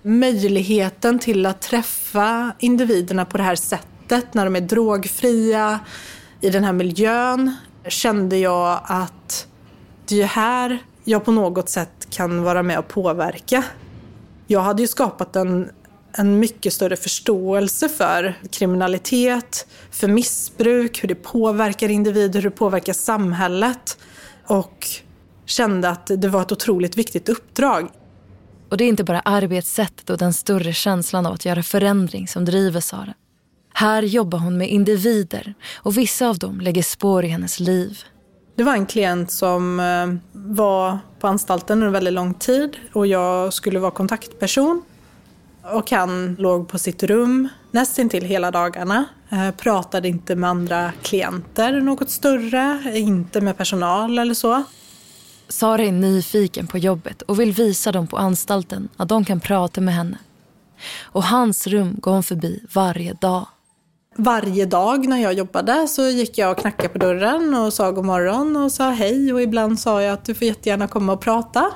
möjligheten 0.02 1.18
till 1.18 1.46
att 1.46 1.60
träffa 1.60 2.52
individerna 2.58 3.24
på 3.24 3.36
det 3.36 3.42
här 3.42 3.56
sättet 3.56 4.34
när 4.34 4.44
de 4.44 4.56
är 4.56 4.60
drogfria 4.60 5.80
i 6.40 6.50
den 6.50 6.64
här 6.64 6.72
miljön 6.72 7.56
kände 7.88 8.36
jag 8.36 8.80
att 8.84 9.46
det 10.06 10.22
är 10.22 10.26
här 10.26 10.78
jag 11.04 11.24
på 11.24 11.32
något 11.32 11.68
sätt 11.68 12.06
kan 12.10 12.42
vara 12.42 12.62
med 12.62 12.78
och 12.78 12.88
påverka. 12.88 13.64
Jag 14.46 14.60
hade 14.60 14.82
ju 14.82 14.88
skapat 14.88 15.36
en, 15.36 15.70
en 16.18 16.38
mycket 16.38 16.72
större 16.72 16.96
förståelse 16.96 17.88
för 17.88 18.34
kriminalitet, 18.50 19.66
för 19.90 20.08
missbruk, 20.08 21.02
hur 21.02 21.08
det 21.08 21.14
påverkar 21.14 21.88
individer, 21.88 22.42
hur 22.42 22.50
det 22.50 22.56
påverkar 22.56 22.92
samhället. 22.92 23.98
Och 24.46 24.86
kände 25.46 25.88
att 25.88 26.10
det 26.16 26.28
var 26.28 26.42
ett 26.42 26.52
otroligt 26.52 26.96
viktigt 26.96 27.28
uppdrag. 27.28 27.88
Och 28.68 28.76
det 28.76 28.84
är 28.84 28.88
inte 28.88 29.04
bara 29.04 29.20
arbetssättet 29.20 30.10
och 30.10 30.18
den 30.18 30.32
större 30.32 30.72
känslan 30.72 31.26
av 31.26 31.32
att 31.32 31.44
göra 31.44 31.62
förändring 31.62 32.28
som 32.28 32.44
driver 32.44 32.80
Sara. 32.80 33.14
Här 33.74 34.02
jobbar 34.02 34.38
hon 34.38 34.58
med 34.58 34.68
individer 34.68 35.54
och 35.76 35.98
vissa 35.98 36.28
av 36.28 36.38
dem 36.38 36.60
lägger 36.60 36.82
spår 36.82 37.24
i 37.24 37.28
hennes 37.28 37.60
liv. 37.60 37.98
Det 38.56 38.64
var 38.64 38.72
en 38.72 38.86
klient 38.86 39.30
som 39.30 39.80
eh, 39.80 40.06
var 40.32 40.98
på 41.20 41.26
anstalten 41.26 41.78
under 41.78 41.92
väldigt 41.92 42.14
lång 42.14 42.34
tid 42.34 42.76
och 42.92 43.06
jag 43.06 43.52
skulle 43.52 43.78
vara 43.78 43.90
kontaktperson. 43.90 44.82
Och 45.72 45.90
han 45.90 46.36
låg 46.38 46.68
på 46.68 46.78
sitt 46.78 47.02
rum 47.02 47.48
nästintill 47.70 48.24
hela 48.24 48.50
dagarna. 48.50 49.04
Eh, 49.30 49.50
pratade 49.50 50.08
inte 50.08 50.36
med 50.36 50.50
andra 50.50 50.92
klienter 51.02 51.80
något 51.80 52.10
större, 52.10 52.80
inte 52.98 53.40
med 53.40 53.56
personal 53.56 54.18
eller 54.18 54.34
så. 54.34 54.62
Sara 55.48 55.82
är 55.82 55.92
nyfiken 55.92 56.66
på 56.66 56.78
jobbet 56.78 57.22
och 57.22 57.40
vill 57.40 57.52
visa 57.52 57.92
dem 57.92 58.06
på 58.06 58.16
anstalten 58.16 58.88
att 58.96 59.08
de 59.08 59.24
kan 59.24 59.40
prata 59.40 59.80
med 59.80 59.94
henne. 59.94 60.18
Och 61.02 61.24
hans 61.24 61.66
rum 61.66 61.96
går 61.98 62.12
hon 62.12 62.22
förbi 62.22 62.64
varje 62.74 63.12
dag. 63.12 63.46
Varje 64.16 64.66
dag 64.66 65.08
när 65.08 65.16
jag 65.16 65.32
jobbade 65.32 65.88
så 65.88 66.08
gick 66.08 66.38
jag 66.38 66.50
och 66.50 66.58
knackade 66.58 66.88
på 66.88 66.98
dörren 66.98 67.54
och 67.54 67.72
sa 67.72 67.90
god 67.90 68.04
morgon 68.04 68.56
och 68.56 68.72
sa 68.72 68.90
hej 68.90 69.32
och 69.32 69.42
ibland 69.42 69.80
sa 69.80 70.02
jag 70.02 70.12
att 70.12 70.24
du 70.24 70.34
får 70.34 70.46
jättegärna 70.46 70.88
komma 70.88 71.12
och 71.12 71.20
prata. 71.20 71.72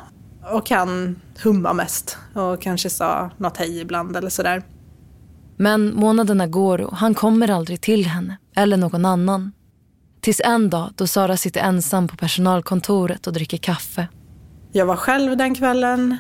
Och 0.50 0.70
han 0.70 1.16
humma 1.42 1.72
mest 1.72 2.18
och 2.34 2.62
kanske 2.62 2.90
sa 2.90 3.30
något 3.37 3.56
hej 3.56 3.80
ibland 3.80 4.16
eller 4.16 4.30
sådär. 4.30 4.62
Men 5.56 5.94
månaderna 5.94 6.46
går 6.46 6.80
och 6.80 6.96
han 6.96 7.14
kommer 7.14 7.50
aldrig 7.50 7.80
till 7.80 8.06
henne 8.06 8.38
eller 8.56 8.76
någon 8.76 9.04
annan. 9.04 9.52
Tills 10.20 10.40
en 10.44 10.70
dag 10.70 10.90
då 10.96 11.06
Sara 11.06 11.37
sitter 11.37 11.61
ensam 11.61 12.08
på 12.08 12.16
personalkontoret 12.16 13.26
och 13.26 13.32
dricker 13.32 13.58
kaffe. 13.58 14.08
Jag 14.72 14.87
var 14.87 14.96
själv 14.96 15.37
den 15.37 15.54
kvällen 15.54 16.16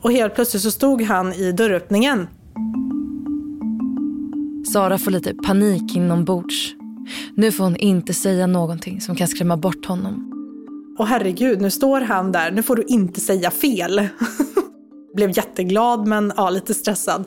och 0.00 0.12
helt 0.12 0.34
plötsligt 0.34 0.62
så 0.62 0.70
stod 0.70 1.02
han 1.02 1.32
i 1.32 1.52
dörröppningen. 1.52 2.28
Sara 4.72 4.98
får 4.98 5.10
lite 5.10 5.34
panik 5.34 5.96
inombords. 5.96 6.74
Nu 7.34 7.52
får 7.52 7.64
hon 7.64 7.76
inte 7.76 8.14
säga 8.14 8.46
någonting 8.46 9.00
som 9.00 9.16
kan 9.16 9.28
skrämma 9.28 9.56
bort 9.56 9.86
honom. 9.86 10.35
Och 10.98 11.06
herregud, 11.06 11.60
nu 11.60 11.70
står 11.70 12.00
han 12.00 12.32
där. 12.32 12.50
Nu 12.50 12.62
får 12.62 12.76
du 12.76 12.82
inte 12.82 13.20
säga 13.20 13.50
fel. 13.50 14.08
Blev 15.14 15.36
jätteglad 15.36 16.06
men 16.06 16.32
ja, 16.36 16.50
lite 16.50 16.74
stressad. 16.74 17.24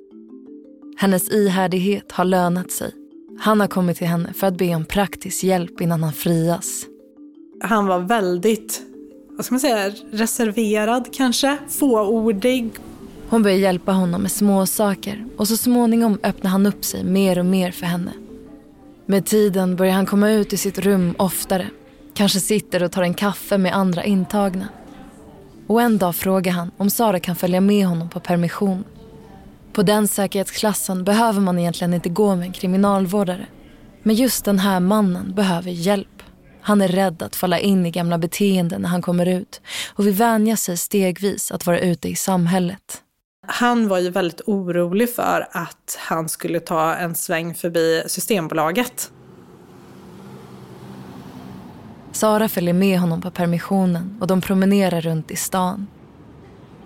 Hennes 0.97 1.31
ihärdighet 1.31 2.11
har 2.11 2.25
lönat 2.25 2.71
sig. 2.71 2.91
Han 3.39 3.59
har 3.59 3.67
kommit 3.67 3.97
till 3.97 4.07
henne 4.07 4.33
för 4.33 4.47
att 4.47 4.57
be 4.57 4.75
om 4.75 4.85
praktisk 4.85 5.43
hjälp 5.43 5.81
innan 5.81 6.03
han 6.03 6.13
frias. 6.13 6.85
Han 7.63 7.87
var 7.87 7.99
väldigt, 7.99 8.81
vad 9.29 9.45
ska 9.45 9.53
man 9.53 9.59
säga, 9.59 9.91
reserverad 10.11 11.13
kanske, 11.13 11.57
fåordig. 11.67 12.69
Hon 13.29 13.43
börjar 13.43 13.57
hjälpa 13.57 13.91
honom 13.91 14.21
med 14.21 14.31
småsaker 14.31 15.25
och 15.37 15.47
så 15.47 15.57
småningom 15.57 16.19
öppnar 16.23 16.51
han 16.51 16.65
upp 16.65 16.85
sig 16.85 17.03
mer 17.03 17.39
och 17.39 17.45
mer 17.45 17.71
för 17.71 17.85
henne. 17.85 18.11
Med 19.05 19.25
tiden 19.25 19.75
börjar 19.75 19.93
han 19.93 20.05
komma 20.05 20.31
ut 20.31 20.53
i 20.53 20.57
sitt 20.57 20.79
rum 20.79 21.15
oftare. 21.17 21.69
Kanske 22.19 22.39
sitter 22.39 22.83
och 22.83 22.91
tar 22.91 23.01
en 23.01 23.13
kaffe 23.13 23.57
med 23.57 23.75
andra 23.75 24.03
intagna. 24.03 24.67
Och 25.67 25.81
en 25.81 25.97
dag 25.97 26.15
frågar 26.15 26.51
han 26.51 26.71
om 26.77 26.89
Sara 26.89 27.19
kan 27.19 27.35
följa 27.35 27.61
med 27.61 27.85
honom 27.85 28.09
på 28.09 28.19
permission. 28.19 28.83
På 29.73 29.83
den 29.83 30.07
säkerhetsklassen 30.07 31.03
behöver 31.03 31.39
man 31.41 31.59
egentligen 31.59 31.93
inte 31.93 32.09
gå 32.09 32.35
med 32.35 32.45
en 32.45 32.53
kriminalvårdare. 32.53 33.45
Men 34.03 34.15
just 34.15 34.45
den 34.45 34.59
här 34.59 34.79
mannen 34.79 35.33
behöver 35.35 35.71
hjälp. 35.71 36.23
Han 36.61 36.81
är 36.81 36.87
rädd 36.87 37.21
att 37.23 37.35
falla 37.35 37.59
in 37.59 37.85
i 37.85 37.91
gamla 37.91 38.17
beteenden 38.17 38.81
när 38.81 38.89
han 38.89 39.01
kommer 39.01 39.25
ut 39.25 39.61
och 39.93 40.07
vill 40.07 40.13
vänja 40.13 40.57
sig 40.57 40.77
stegvis 40.77 41.51
att 41.51 41.65
vara 41.65 41.79
ute 41.79 42.09
i 42.09 42.15
samhället. 42.15 43.01
Han 43.47 43.87
var 43.87 43.99
ju 43.99 44.09
väldigt 44.09 44.41
orolig 44.45 45.15
för 45.15 45.47
att 45.51 45.97
han 45.99 46.29
skulle 46.29 46.59
ta 46.59 46.95
en 46.95 47.15
sväng 47.15 47.55
förbi 47.55 48.03
Systembolaget. 48.07 49.11
Sara 52.11 52.49
följer 52.49 52.73
med 52.73 52.99
honom 52.99 53.21
på 53.21 53.31
permissionen 53.31 54.17
och 54.21 54.27
de 54.27 54.41
promenerar 54.41 55.01
runt 55.01 55.31
i 55.31 55.35
stan. 55.35 55.87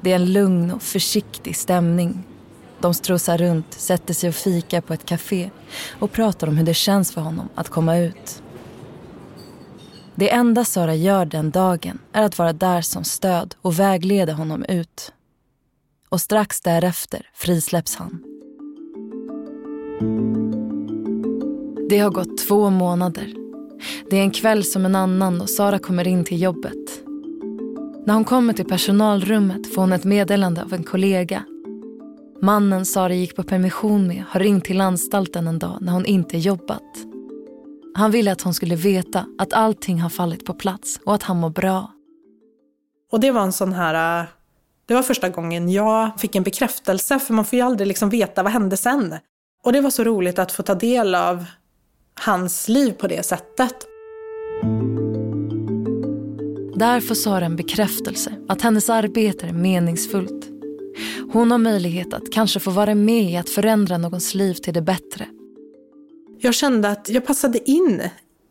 Det 0.01 0.12
är 0.12 0.15
en 0.15 0.34
lugn 0.34 0.72
och 0.72 0.82
försiktig 0.82 1.56
stämning 1.56 2.24
de 2.84 2.94
strosar 2.94 3.38
runt, 3.38 3.74
sätter 3.74 4.13
sig 4.13 4.30
och 4.30 4.36
fikar 4.36 4.82
på 4.82 4.94
ett 4.94 5.06
café 5.06 5.50
och 6.00 6.12
pratar 6.12 6.48
om 6.48 6.58
hur 6.58 6.65
det 6.65 6.74
känns 6.74 7.12
för 7.12 7.22
honom 7.22 7.50
att 7.56 7.70
komma 7.70 7.98
ut. 7.98 8.44
Det 10.15 10.34
enda 10.34 10.65
Sara 10.65 10.96
gör 10.96 11.25
den 11.25 11.51
dagen 11.51 12.00
är 12.13 12.24
att 12.24 12.38
vara 12.38 12.53
där 12.53 12.82
som 12.82 13.03
stöd 13.03 13.56
och 13.62 13.80
vägleda 13.80 14.34
honom 14.34 14.63
ut. 14.63 15.13
Och 16.10 16.22
strax 16.22 16.62
därefter 16.62 17.30
frisläpps 17.34 17.96
han. 17.96 18.24
Det 21.89 22.00
har 22.00 22.10
gått 22.10 22.38
två 22.38 22.70
månader. 22.70 23.42
Det 24.09 24.17
är 24.17 24.21
en 24.21 24.31
kväll 24.31 24.63
som 24.63 24.85
en 24.85 24.95
annan 24.95 25.41
och 25.41 25.49
Sara 25.49 25.79
kommer 25.79 26.07
in 26.07 26.25
till 26.25 26.41
jobbet. 26.41 27.03
När 28.05 28.13
hon 28.13 28.25
kommer 28.25 28.53
till 28.53 28.65
personalrummet 28.65 29.73
får 29.73 29.81
hon 29.81 29.93
ett 29.93 30.03
meddelande 30.03 30.63
av 30.63 30.73
en 30.73 30.83
kollega 30.83 31.43
Mannen 32.43 32.85
Sara 32.85 33.13
gick 33.13 33.35
på 33.35 33.43
permission 33.43 34.07
med 34.07 34.23
har 34.29 34.39
ringt 34.39 34.65
till 34.65 34.81
anstalten 34.81 35.47
en 35.47 35.59
dag 35.59 35.77
när 35.81 35.93
hon 35.93 36.05
inte 36.05 36.37
jobbat. 36.37 36.83
Han 37.95 38.11
ville 38.11 38.31
att 38.31 38.41
hon 38.41 38.53
skulle 38.53 38.75
veta 38.75 39.25
att 39.37 39.53
allting 39.53 40.01
har 40.01 40.09
fallit 40.09 40.45
på 40.45 40.53
plats 40.53 40.99
och 41.05 41.15
att 41.15 41.23
han 41.23 41.37
mår 41.37 41.49
bra. 41.49 41.91
Och 43.11 43.19
det 43.19 43.31
var 43.31 43.41
en 43.41 43.53
sån 43.53 43.73
här... 43.73 44.21
Äh, 44.21 44.27
det 44.85 44.93
var 44.93 45.03
första 45.03 45.29
gången 45.29 45.69
jag 45.69 46.19
fick 46.19 46.35
en 46.35 46.43
bekräftelse, 46.43 47.19
för 47.19 47.33
man 47.33 47.45
får 47.45 47.57
ju 47.57 47.65
aldrig 47.65 47.87
liksom 47.87 48.09
veta 48.09 48.43
vad 48.43 48.51
hände 48.51 48.77
sen. 48.77 49.15
Och 49.63 49.73
det 49.73 49.81
var 49.81 49.89
så 49.89 50.03
roligt 50.03 50.39
att 50.39 50.51
få 50.51 50.63
ta 50.63 50.75
del 50.75 51.15
av 51.15 51.45
hans 52.15 52.70
liv 52.70 52.91
på 52.91 53.08
det 53.08 53.25
sättet. 53.25 53.75
Där 56.75 57.00
får 57.00 57.15
Sara 57.15 57.46
en 57.46 57.55
bekräftelse 57.55 58.34
att 58.48 58.62
hennes 58.62 58.89
arbete 58.89 59.48
är 59.48 59.53
meningsfullt 59.53 60.53
hon 61.34 61.51
har 61.51 61.58
möjlighet 61.58 62.13
att 62.13 62.32
kanske 62.32 62.60
få 62.60 62.72
vara 62.72 62.96
med 62.96 63.24
i 63.24 63.38
att 63.38 63.50
förändra 63.50 63.98
någons 63.98 64.34
liv 64.34 64.53
till 64.53 64.74
det 64.74 64.82
bättre. 64.82 65.27
Jag 66.39 66.53
kände 66.53 66.89
att 66.89 67.10
jag 67.10 67.25
passade 67.25 67.70
in 67.70 68.01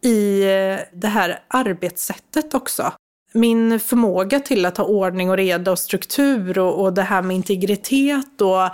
i 0.05 0.43
eh, 0.43 0.99
det 0.99 1.09
här 1.09 1.45
arbetssättet 1.49 2.55
också. 2.55 2.93
Min 3.35 3.81
förmåga 3.81 4.41
till 4.41 4.67
att 4.67 4.77
ha 4.77 4.85
ordning 4.85 5.31
och 5.31 5.37
reda 5.37 5.71
och 5.71 5.79
struktur 5.79 6.59
och, 6.59 6.83
och 6.83 6.93
det 6.93 7.03
här 7.03 7.23
med 7.23 7.37
integritet 7.37 8.41
och 8.41 8.65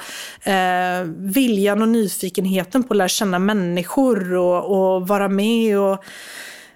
eh, 0.49 1.05
viljan 1.17 1.83
och 1.83 1.89
nyfikenheten 1.89 2.85
på 2.85 2.95
att 2.95 2.99
lära 2.99 3.09
känna 3.09 3.39
människor 3.39 4.35
och, 4.35 4.95
och 4.95 5.09
vara 5.09 5.29
med 5.29 5.79
och 5.79 6.05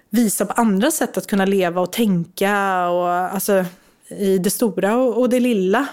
visa 0.09 0.45
på 0.45 0.53
andra 0.53 0.91
sätt 0.91 1.17
att 1.17 1.27
kunna 1.27 1.45
leva 1.45 1.81
och 1.81 1.93
tänka 1.93 2.87
och 2.89 3.09
alltså 3.09 3.65
i 4.09 4.37
det 4.37 4.49
stora 4.49 4.97
och, 4.97 5.19
och 5.19 5.29
det 5.29 5.39
lilla. 5.39 5.87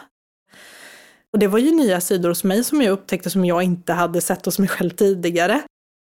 Och 1.33 1.39
det 1.39 1.47
var 1.47 1.59
ju 1.59 1.71
nya 1.71 2.01
sidor 2.01 2.29
hos 2.29 2.45
mig 2.45 2.65
som 2.65 2.83
jag 2.83 2.93
upptäckte 2.93 3.31
som 3.31 3.45
jag 3.45 3.63
inte 3.63 3.93
hade 3.93 4.21
sett 4.21 4.45
hos 4.45 4.59
mig 4.59 4.69
själv 4.69 4.91
tidigare. 4.91 5.63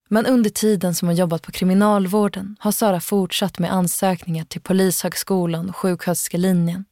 Men 0.09 0.27
under 0.27 0.51
tiden 0.51 0.95
som 0.95 1.09
hon 1.09 1.17
jobbat 1.17 1.43
på 1.43 1.53
kriminalvården 1.53 2.57
har 2.59 2.73
Sara 2.73 3.01
fortsatt 3.01 3.59
med 3.59 3.73
ansökningar 3.73 4.45
till 4.45 4.61
Polishögskolan 4.61 5.69
och 5.69 5.77
sjuksköterskelinjen. 5.77 6.85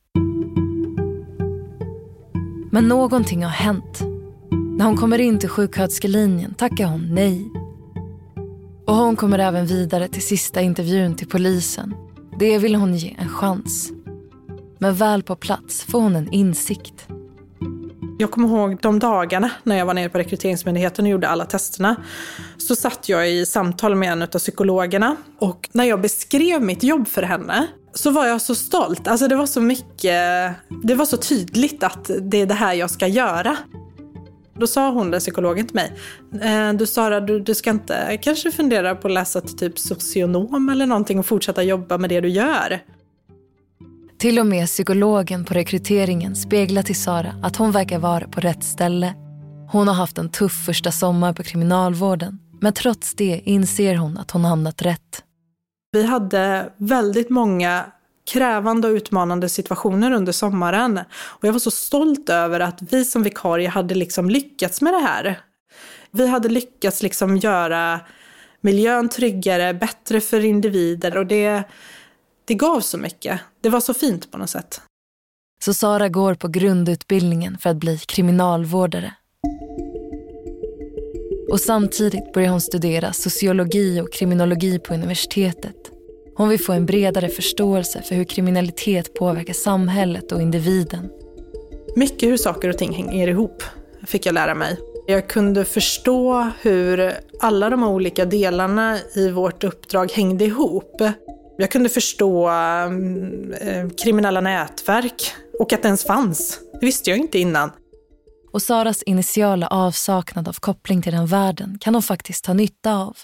Men 2.70 2.88
någonting 2.88 3.44
har 3.44 3.50
hänt. 3.50 4.00
När 4.50 4.84
hon 4.84 4.96
kommer 4.96 5.18
in 5.18 5.38
till 5.38 5.48
sjuksköterskelinjen 5.48 6.54
tackar 6.54 6.86
hon 6.86 7.14
nej. 7.14 7.48
Och 8.86 8.94
hon 8.94 9.16
kommer 9.16 9.38
även 9.38 9.66
vidare 9.66 10.08
till 10.08 10.22
sista 10.22 10.60
intervjun 10.60 11.14
till 11.14 11.28
polisen. 11.28 11.94
Det 12.38 12.58
vill 12.58 12.74
hon 12.74 12.96
ge 12.96 13.16
en 13.18 13.28
chans. 13.28 13.92
Men 14.78 14.94
väl 14.94 15.22
på 15.22 15.36
plats 15.36 15.82
får 15.82 16.00
hon 16.00 16.16
en 16.16 16.32
insikt. 16.32 17.08
Jag 18.22 18.30
kommer 18.30 18.48
ihåg 18.48 18.78
de 18.82 18.98
dagarna 18.98 19.50
när 19.62 19.78
jag 19.78 19.86
var 19.86 19.94
nere 19.94 20.08
på 20.08 20.18
Rekryteringsmyndigheten 20.18 21.04
och 21.04 21.10
gjorde 21.10 21.28
alla 21.28 21.44
testerna. 21.44 21.96
Så 22.58 22.76
satt 22.76 23.08
jag 23.08 23.30
i 23.30 23.46
samtal 23.46 23.94
med 23.94 24.12
en 24.12 24.22
av 24.22 24.26
psykologerna 24.26 25.16
och 25.38 25.68
när 25.72 25.84
jag 25.84 26.00
beskrev 26.00 26.62
mitt 26.62 26.82
jobb 26.82 27.08
för 27.08 27.22
henne 27.22 27.66
så 27.94 28.10
var 28.10 28.26
jag 28.26 28.42
så 28.42 28.54
stolt. 28.54 29.08
Alltså 29.08 29.28
det 29.28 29.36
var 29.36 29.46
så 29.46 29.60
mycket, 29.60 30.52
det 30.82 30.94
var 30.94 31.04
så 31.04 31.16
tydligt 31.16 31.82
att 31.82 32.10
det 32.20 32.40
är 32.40 32.46
det 32.46 32.54
här 32.54 32.74
jag 32.74 32.90
ska 32.90 33.06
göra. 33.06 33.56
Då 34.54 34.66
sa 34.66 34.90
hon, 34.90 35.10
den 35.10 35.20
psykologen 35.20 35.66
till 35.66 35.74
mig, 35.74 35.92
eh, 36.42 36.72
du 36.72 36.86
Sara, 36.86 37.20
du, 37.20 37.40
du 37.40 37.54
ska 37.54 37.70
inte 37.70 38.18
kanske 38.22 38.50
fundera 38.50 38.94
på 38.94 39.08
att 39.08 39.14
läsa 39.14 39.40
till 39.40 39.56
typ 39.56 39.78
socionom 39.78 40.68
eller 40.68 40.86
någonting 40.86 41.18
och 41.18 41.26
fortsätta 41.26 41.62
jobba 41.62 41.98
med 41.98 42.10
det 42.10 42.20
du 42.20 42.28
gör. 42.28 42.80
Till 44.22 44.38
och 44.38 44.46
med 44.46 44.66
psykologen 44.66 45.44
på 45.44 45.54
rekryteringen 45.54 46.36
speglar 46.36 46.82
till 46.82 47.02
Sara 47.02 47.34
att 47.42 47.56
hon 47.56 47.72
verkar 47.72 47.98
vara 47.98 48.28
på 48.28 48.40
rätt 48.40 48.64
ställe. 48.64 49.14
Hon 49.70 49.88
har 49.88 49.94
haft 49.94 50.18
en 50.18 50.30
tuff 50.30 50.64
första 50.66 50.92
sommar 50.92 51.32
på 51.32 51.42
kriminalvården 51.42 52.38
men 52.60 52.72
trots 52.72 53.14
det 53.14 53.40
inser 53.44 53.94
hon 53.94 54.18
att 54.18 54.30
hon 54.30 54.44
hamnat 54.44 54.82
rätt. 54.82 55.24
Vi 55.92 56.06
hade 56.06 56.72
väldigt 56.76 57.30
många 57.30 57.84
krävande 58.32 58.88
och 58.88 58.94
utmanande 58.94 59.48
situationer 59.48 60.12
under 60.12 60.32
sommaren. 60.32 61.00
Och 61.12 61.44
jag 61.44 61.52
var 61.52 61.60
så 61.60 61.70
stolt 61.70 62.28
över 62.28 62.60
att 62.60 62.78
vi 62.90 63.04
som 63.04 63.22
vikarie 63.22 63.68
hade 63.68 63.94
liksom 63.94 64.30
lyckats 64.30 64.80
med 64.80 64.92
det 64.92 65.00
här. 65.00 65.40
Vi 66.10 66.26
hade 66.26 66.48
lyckats 66.48 67.02
liksom 67.02 67.36
göra 67.36 68.00
miljön 68.60 69.08
tryggare, 69.08 69.74
bättre 69.74 70.20
för 70.20 70.44
individer 70.44 71.16
och 71.16 71.26
det, 71.26 71.64
det 72.44 72.54
gav 72.54 72.80
så 72.80 72.98
mycket. 72.98 73.40
Det 73.60 73.68
var 73.68 73.80
så 73.80 73.94
fint 73.94 74.30
på 74.30 74.38
något 74.38 74.50
sätt. 74.50 74.80
Så 75.64 75.74
Sara 75.74 76.08
går 76.08 76.34
på 76.34 76.48
grundutbildningen 76.48 77.58
för 77.58 77.70
att 77.70 77.76
bli 77.76 77.98
kriminalvårdare. 77.98 79.14
Och 81.50 81.60
samtidigt 81.60 82.32
börjar 82.32 82.50
hon 82.50 82.60
studera 82.60 83.12
sociologi 83.12 84.00
och 84.00 84.12
kriminologi 84.12 84.78
på 84.78 84.94
universitetet. 84.94 85.76
Hon 86.36 86.48
vill 86.48 86.64
få 86.64 86.72
en 86.72 86.86
bredare 86.86 87.28
förståelse 87.28 88.02
för 88.02 88.14
hur 88.14 88.24
kriminalitet 88.24 89.14
påverkar 89.14 89.54
samhället 89.54 90.32
och 90.32 90.42
individen. 90.42 91.10
Mycket 91.96 92.28
hur 92.28 92.36
saker 92.36 92.68
och 92.68 92.78
ting 92.78 92.92
hänger 92.92 93.28
ihop, 93.28 93.62
fick 94.06 94.26
jag 94.26 94.32
lära 94.32 94.54
mig. 94.54 94.78
Jag 95.06 95.28
kunde 95.28 95.64
förstå 95.64 96.50
hur 96.60 97.12
alla 97.40 97.70
de 97.70 97.84
olika 97.84 98.24
delarna 98.24 98.98
i 99.14 99.30
vårt 99.30 99.64
uppdrag 99.64 100.12
hängde 100.12 100.44
ihop. 100.44 101.02
Jag 101.62 101.70
kunde 101.70 101.88
förstå 101.88 102.48
äh, 102.48 103.88
kriminella 104.02 104.40
nätverk 104.40 105.32
och 105.58 105.72
att 105.72 105.82
det 105.82 105.86
ens 105.88 106.04
fanns. 106.04 106.60
Det 106.80 106.86
visste 106.86 107.10
jag 107.10 107.18
inte 107.18 107.38
innan. 107.38 107.70
Och 108.52 108.62
Saras 108.62 109.02
initiala 109.02 109.66
avsaknad 109.66 110.48
av 110.48 110.52
koppling 110.52 111.02
till 111.02 111.12
den 111.12 111.26
världen 111.26 111.78
kan 111.80 111.94
hon 111.94 112.02
faktiskt 112.02 112.46
ha 112.46 112.54
nytta 112.54 112.94
av. 112.94 113.16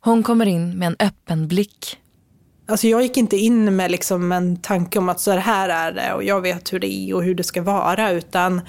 Hon 0.00 0.22
kommer 0.22 0.46
in 0.46 0.78
med 0.78 0.86
en 0.86 0.96
öppen 0.98 1.48
blick. 1.48 1.98
Alltså 2.68 2.86
jag 2.86 3.02
gick 3.02 3.16
inte 3.16 3.36
in 3.36 3.76
med 3.76 3.90
liksom 3.90 4.32
en 4.32 4.56
tanke 4.56 4.98
om 4.98 5.08
att 5.08 5.20
så 5.20 5.30
här 5.30 5.68
är 5.68 5.92
det 5.92 6.12
och 6.14 6.24
jag 6.24 6.40
vet 6.40 6.72
hur 6.72 6.78
det 6.78 6.92
är 6.92 7.14
och 7.14 7.24
hur 7.24 7.34
det 7.34 7.44
ska 7.44 7.62
vara 7.62 8.10
utan 8.10 8.60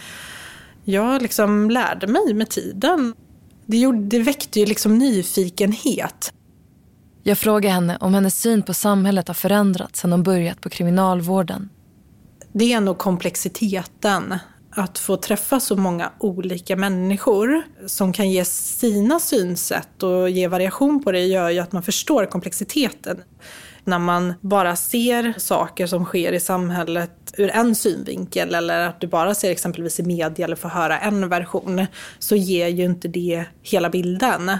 jag 0.84 1.22
liksom 1.22 1.70
lärde 1.70 2.08
mig 2.08 2.34
med 2.34 2.50
tiden. 2.50 3.14
Det, 3.66 3.78
gjorde, 3.78 4.00
det 4.00 4.20
väckte 4.20 4.60
ju 4.60 4.66
liksom 4.66 4.98
nyfikenhet. 4.98 6.34
Jag 7.28 7.38
frågar 7.38 7.70
henne 7.70 7.98
om 8.00 8.14
hennes 8.14 8.42
syn 8.42 8.64
på 8.64 8.74
samhället 8.74 9.28
har 9.28 9.36
förändrats 9.36 10.00
sedan 10.00 10.12
hon 10.12 10.24
börjat 10.24 10.62
på 10.62 10.70
kriminalvården. 10.70 11.70
Det 12.54 12.74
är 12.74 12.82
nog 12.82 12.98
komplexiteten. 12.98 14.36
Att 14.72 15.00
få 15.00 15.18
träffa 15.18 15.60
så 15.60 15.76
många 15.76 16.12
olika 16.20 16.76
människor 16.76 17.64
som 17.88 18.14
kan 18.14 18.32
ge 18.32 18.46
sina 18.46 19.20
synsätt 19.20 20.04
och 20.04 20.30
ge 20.30 20.48
variation 20.48 21.04
på 21.04 21.12
det 21.12 21.26
gör 21.26 21.50
ju 21.50 21.60
att 21.60 21.72
man 21.72 21.84
förstår 21.84 22.26
komplexiteten. 22.26 23.22
När 23.84 24.00
man 24.00 24.34
bara 24.42 24.76
ser 24.76 25.34
saker 25.38 25.88
som 25.88 26.06
sker 26.06 26.34
i 26.34 26.40
samhället 26.40 27.34
ur 27.38 27.50
en 27.50 27.76
synvinkel 27.76 28.56
eller 28.56 28.88
att 28.88 29.02
du 29.02 29.08
bara 29.08 29.36
ser 29.36 29.52
exempelvis 29.52 30.00
i 30.00 30.04
media 30.04 30.46
eller 30.46 30.56
får 30.56 30.70
höra 30.70 31.00
en 31.00 31.30
version 31.30 31.86
så 32.20 32.36
ger 32.36 32.68
ju 32.68 32.86
inte 32.86 33.08
det 33.08 33.46
hela 33.62 33.90
bilden. 33.90 34.52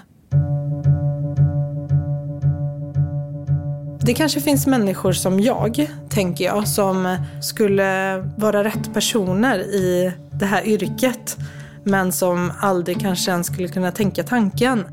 Det 4.08 4.14
kanske 4.14 4.42
finns 4.42 4.68
människor 4.68 5.14
som 5.14 5.40
jag, 5.40 5.92
tänker 6.10 6.46
jag, 6.46 6.68
som 6.68 7.18
skulle 7.42 8.18
vara 8.38 8.64
rätt 8.64 8.94
personer 8.94 9.60
i 9.60 10.14
det 10.32 10.46
här 10.46 10.68
yrket 10.68 11.38
men 11.84 12.12
som 12.12 12.52
aldrig 12.60 13.02
kanske 13.02 13.32
ens 13.32 13.48
skulle 13.48 13.68
kunna 13.68 13.92
tänka 13.92 14.24
tanken. 14.24 14.84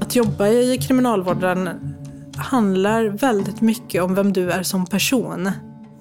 Att 0.00 0.16
jobba 0.16 0.48
i 0.48 0.78
kriminalvården 0.78 1.68
handlar 2.36 3.04
väldigt 3.04 3.60
mycket 3.60 4.02
om 4.02 4.14
vem 4.14 4.32
du 4.32 4.50
är 4.50 4.62
som 4.62 4.86
person. 4.86 5.50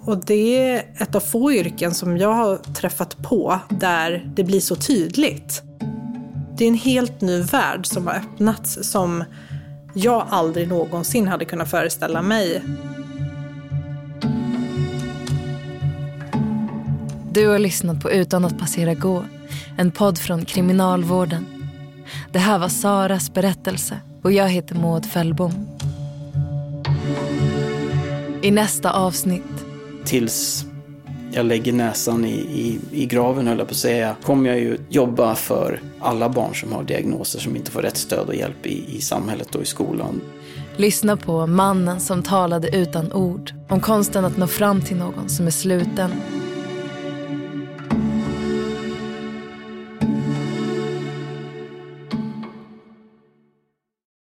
Och 0.02 0.26
det 0.26 0.70
är 0.70 0.84
ett 0.98 1.16
av 1.16 1.20
få 1.20 1.52
yrken 1.52 1.94
som 1.94 2.18
jag 2.18 2.34
har 2.34 2.58
träffat 2.58 3.18
på 3.18 3.60
där 3.70 4.32
det 4.36 4.44
blir 4.44 4.60
så 4.60 4.76
tydligt. 4.76 5.62
Det 6.58 6.64
är 6.64 6.68
en 6.68 6.76
helt 6.76 7.22
ny 7.22 7.42
värld 7.42 7.86
som 7.86 8.08
har 8.08 8.14
öppnats 8.14 8.78
som 8.82 9.24
jag 9.94 10.28
aldrig 10.30 10.68
någonsin 10.68 11.28
hade 11.28 11.46
kunnat 11.46 11.70
föreställa 11.70 12.22
mig. 12.22 12.62
Du 17.32 17.48
har 17.48 17.60
lyssnat 17.60 18.02
på 18.02 18.12
Utan 18.12 18.46
att 18.46 18.60
passera 18.60 18.94
gå, 18.94 19.24
en 19.78 19.92
podd 19.92 20.18
från 20.18 20.46
Kriminalvården. 20.46 21.46
Det 22.32 22.40
här 22.40 22.60
var 22.60 22.70
Saras 22.70 23.34
berättelse 23.34 24.00
och 24.22 24.32
jag 24.32 24.50
heter 24.50 24.76
Maud 24.76 25.06
Fällbom. 25.06 25.68
I 28.42 28.52
nästa 28.52 28.92
avsnitt. 28.92 29.66
Tills 30.06 30.69
jag 31.32 31.46
lägger 31.46 31.74
näsan 31.74 32.26
i, 32.26 32.34
i, 32.34 32.80
i 32.92 33.06
graven, 33.06 33.48
höll 33.48 33.58
jag 33.58 33.68
på 33.68 33.72
att 33.72 33.78
säga, 33.78 34.16
kommer 34.24 34.50
jag 34.50 34.60
ju 34.60 34.78
jobba 34.90 35.36
för 35.36 35.82
alla 36.00 36.30
barn 36.30 36.56
som 36.56 36.74
har 36.74 36.84
diagnoser 36.84 37.40
som 37.40 37.56
inte 37.56 37.72
får 37.72 37.82
rätt 37.82 37.98
stöd 37.98 38.28
och 38.28 38.36
hjälp 38.36 38.66
i, 38.66 38.98
i 38.98 39.02
samhället 39.02 39.56
och 39.56 39.62
i 39.62 39.66
skolan. 39.66 40.22
Lyssna 40.78 41.18
på 41.18 41.48
Mannen 41.48 42.00
som 42.00 42.24
talade 42.24 42.78
utan 42.78 43.14
ord. 43.14 43.52
Om 43.70 43.80
konsten 43.82 44.26
att 44.26 44.38
nå 44.38 44.48
fram 44.48 44.82
till 44.82 44.98
någon 44.98 45.30
som 45.30 45.48
är 45.48 45.52
sluten 45.52 46.12